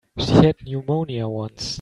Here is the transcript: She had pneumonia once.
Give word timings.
She 0.17 0.33
had 0.33 0.55
pneumonia 0.65 1.27
once. 1.27 1.79